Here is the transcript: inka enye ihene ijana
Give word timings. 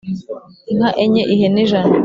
inka 0.71 0.89
enye 1.03 1.23
ihene 1.33 1.59
ijana 1.65 1.93